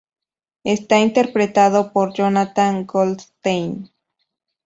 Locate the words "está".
0.63-0.97